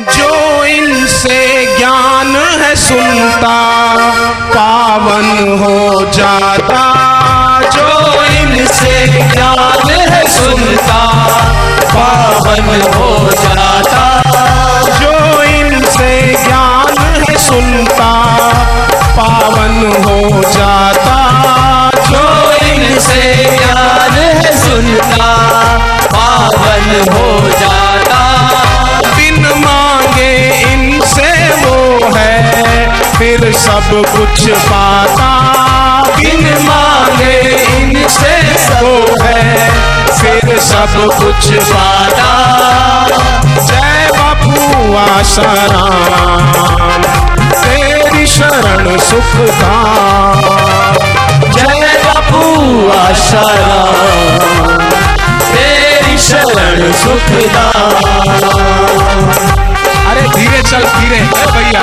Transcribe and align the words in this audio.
जो 0.00 0.64
इनसे 0.64 1.66
ज्ञान 1.78 2.36
है 2.36 2.76
सुनता, 2.76 3.76
पावन 4.30 5.58
हो 5.58 6.06
जाता। 6.12 6.82
जो 7.74 8.22
इनसे 8.24 9.06
ज्ञान 9.06 9.90
है 9.90 10.26
सुनता, 10.28 11.26
पावन 11.94 12.82
हो 12.94 13.30
जाता। 13.32 14.22
जो 15.00 15.42
इनसे 15.42 16.36
ज्ञान 16.44 16.98
है 16.98 17.36
सुनता, 17.38 18.28
पावन 19.16 19.92
हो 20.04 20.42
जाता। 20.52 21.25
कुछ 34.16 34.48
पाता। 34.50 35.28
बिन 36.16 36.44
मांगे 36.62 37.34
इनसे 37.76 38.34
वो 38.82 38.96
है, 39.22 39.70
फिर 40.10 40.58
सब 40.60 40.92
कुछ 41.18 41.44
पाता। 41.70 42.30
जय 43.66 44.08
बापू 44.12 44.52
आसाराम 44.96 47.02
तेरी 47.52 48.24
शरण 48.26 48.96
सुखदाम 48.98 50.40
जय 51.50 51.96
बापू 52.04 52.42
आशाराम 52.98 54.78
तेरी 55.52 56.16
शरण 56.18 56.92
सुखदाम 56.92 57.94
अरे 60.10 60.24
धीरे 60.28 60.62
चल, 60.62 60.84
धीरे। 60.98 61.20
भैया। 61.52 61.82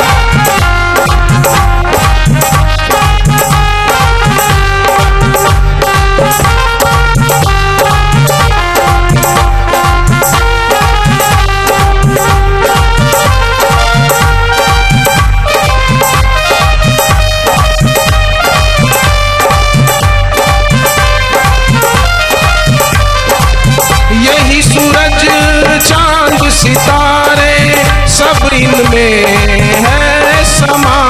है 30.75 31.02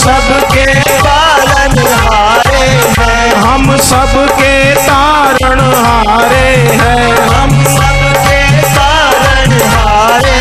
सबके 0.00 0.64
पालन 1.00 1.78
हारे 2.02 2.66
हैं। 2.98 3.34
हम 3.36 3.76
सबके 3.76 4.74
तारण 4.74 5.60
हारे 5.74 6.48
हैं। 6.80 7.16
हम 7.28 7.50
सबके 7.64 8.38
तारण 8.76 9.52
हारे 9.74 10.38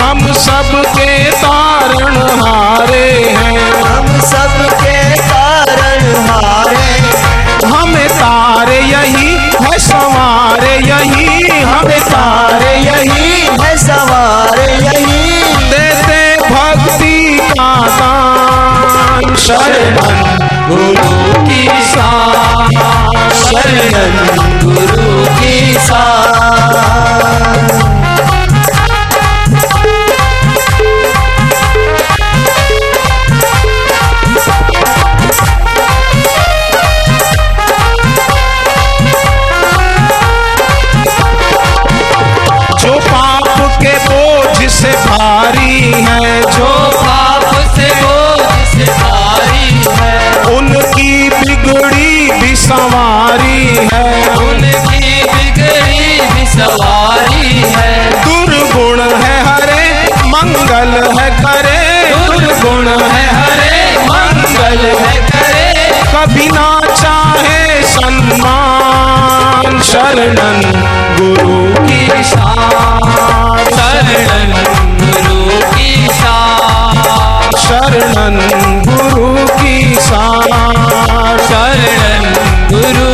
हम 0.00 0.32
सबके 0.32 1.30
तारण 1.42 2.16
हारे 2.42 3.08
हैं। 3.36 3.82
हम 3.82 4.06
सबके 4.20 4.96
तारण 5.20 6.02
हारे 6.30 6.88
हमें 7.66 8.08
तारे 8.08 8.80
यही 8.80 9.36
है, 9.62 9.78
सवारे 9.78 10.74
यही, 10.88 11.60
हमें 11.60 12.00
तारे 12.00 12.74
यही 12.78 13.46
है, 13.60 13.76
सवार 13.76 14.39
गुरु 19.98 20.92
की 21.46 21.60
शरण 21.82 22.70
गुरु 24.64 25.24
की 25.34 25.74
शान 25.74 26.19
सम्मान 68.00 69.80
शरणन 69.82 70.60
गुरु 71.18 71.56
की 71.88 72.22
शान 72.24 73.58
शरण 73.76 74.52
गुरु 75.00 75.58
की 75.74 75.90
शान 76.20 77.50
शरणन 77.58 78.38
गुरु 78.88 79.46
की 79.56 79.94
सार। 80.00 81.38
शरण 81.50 82.24
गुरु 82.72 83.09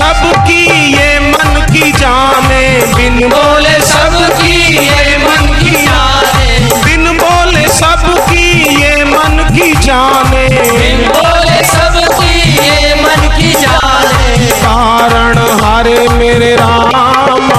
सबकी 0.00 0.92
ये 0.92 1.20
मन 1.20 1.66
की 1.72 1.92
जाने। 1.92 2.62
बिन 2.94 3.18
बोले 3.28 3.80
सबकी 3.80 4.76
ये 4.76 5.16
मन 5.18 5.58
की 5.58 5.70
जाने। 5.70 6.58
बिन 6.84 7.04
बोले 7.18 7.68
सबकी 7.68 8.46
ये 8.82 9.04
मन 9.04 9.36
की 9.54 9.72
जाने। 9.86 10.48
बिन 10.48 11.08
बोले 11.08 11.62
सबकी 11.64 12.34
ये 12.56 12.94
मन 12.94 13.28
की 13.36 13.52
जाने। 13.52 14.36
कारण 14.62 15.38
हरे 15.64 16.08
मेरे 16.08 16.56
राम। 16.56 17.50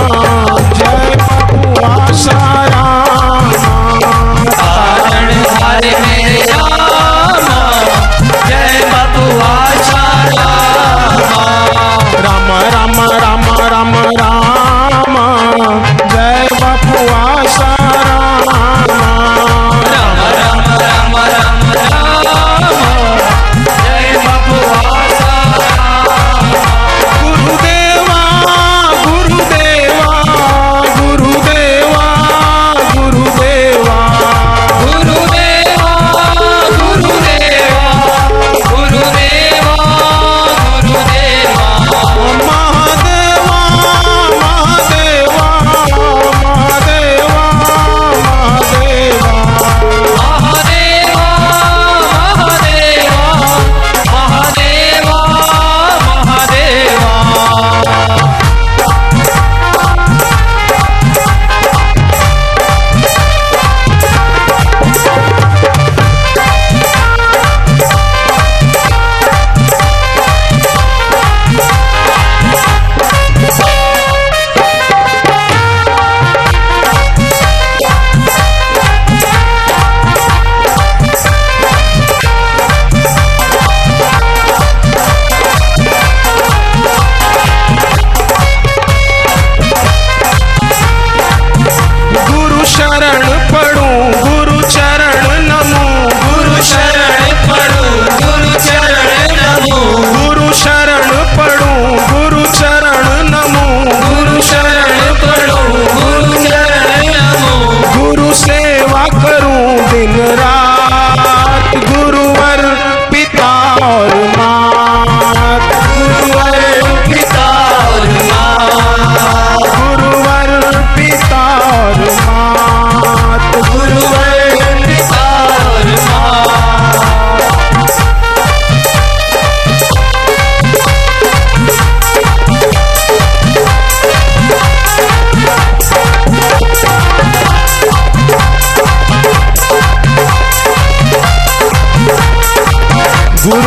जय 0.74 1.16
पपुआ 1.22 2.06
सारे 2.26 2.71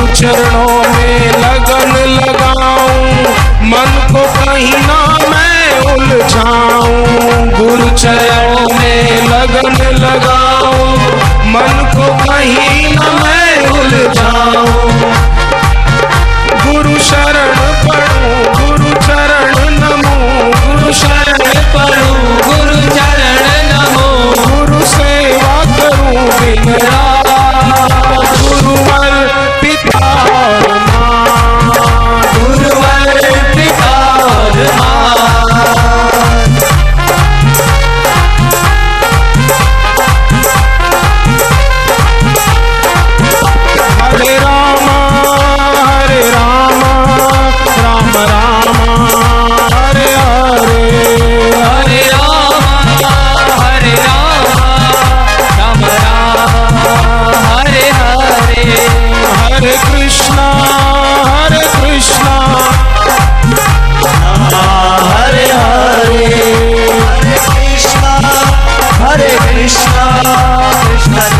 चरणों 0.06 0.94
में 0.94 1.28
लगन 1.28 1.92
लगाऊँ। 2.10 3.04
मन 3.62 4.08
को 4.12 4.22
कहीं 4.24 4.72
ना 4.72 5.18
मैं 5.30 5.92
उलझाऊं। 5.92 7.04
गुरु 7.48 7.90
चरणों 7.98 8.78
में 8.78 9.28
लगन 9.28 9.96
लगाऊँ। 9.96 10.96
मन 11.46 11.90
को 11.96 12.32
कहीं 12.32 12.94
ना 12.94 13.12
मैं 13.24 13.68
उलझाऊं। 13.68 15.00
गुरु 16.66 16.98
शरण 16.98 17.56
पढ़ूं 17.88 18.66
गुरु 18.66 18.90
चरण 19.06 19.54
नमूं। 19.70 20.50
गुरु 20.52 20.92
शरण 20.92 21.38
पढ़ूं। 21.74 22.33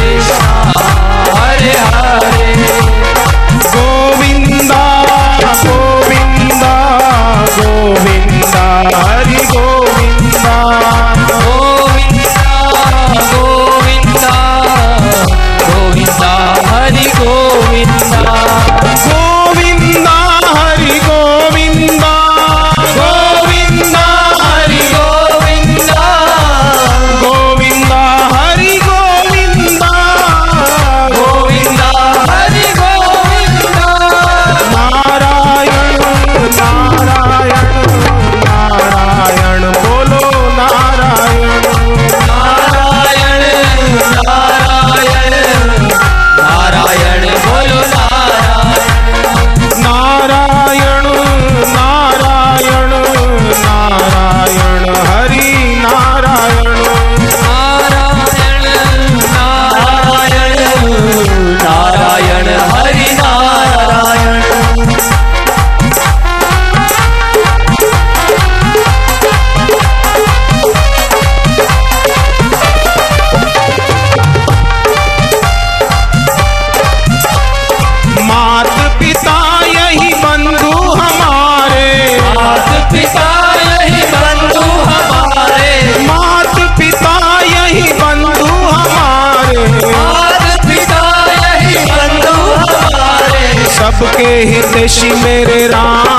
Krishna 0.05 0.74
सबके 93.95 94.31
हितैषी 94.45 95.11
मेरे 95.23 95.67
रामा। 95.69 96.15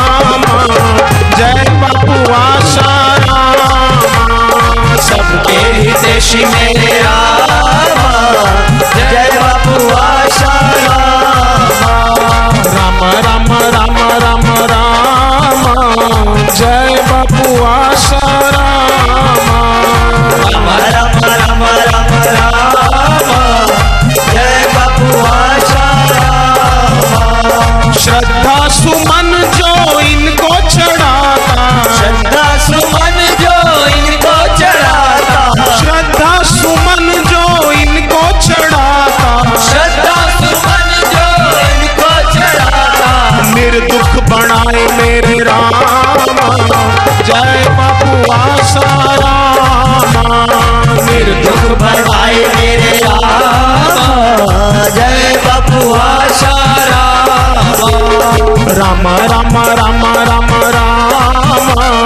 जय 1.37 1.63
बापू 1.81 2.13
आशा 2.33 2.91
सबके 5.07 5.57
हितेशी 5.77 6.45
मेरे 6.45 6.99
रामा। 6.99 8.07
जय 8.95 9.29
बापू 9.35 9.75
आशा 9.97 10.53
राम 12.75 13.03
राम 13.25 13.47
राम 13.75 13.97
राम 14.23 14.45
राम। 14.71 15.61
जय 16.55 17.03
बापू 17.11 17.63
आशा 17.65 18.25
राम 18.55 19.47
राम 20.95 21.19
राम 21.25 21.63
राम 21.63 22.11
राम। 22.27 22.54
श्रद्धा 28.15 28.67
सुमन 28.67 29.31
जो 29.55 29.99
इनको 29.99 30.69
चढ़ाता। 30.69 31.83
श्रद्धा 31.93 32.57
सुमन 32.57 33.17
जो 33.41 33.87
इनको 33.87 34.35
चढ़ाता। 34.57 35.75
श्रद्धा 35.75 36.43
सुमन 36.43 37.09
जो 37.31 37.71
इनको 37.71 38.21
चढ़ाता। 38.39 39.59
श्रद्धा 39.59 40.15
सुमन 40.37 40.93
जो 41.13 41.59
इनको 41.59 42.31
चढ़ाता। 42.33 43.41
निर्दुख 43.53 44.23
बनाए 44.29 44.87
मेरे 44.97 45.43
राम। 45.43 46.25
जय 47.23 47.74
रामा 58.77 59.15
राम 59.31 59.55
राम 59.79 60.03
राम 60.29 60.51
राम 60.75 62.04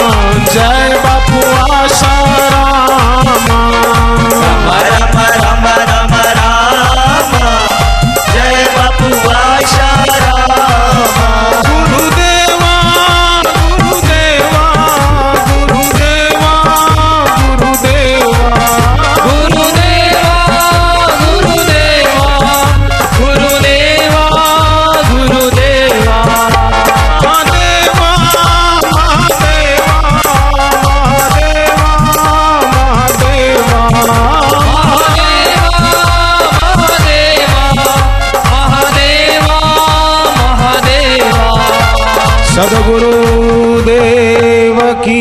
सदगुरुदेव 42.60 44.80
की। 45.04 45.20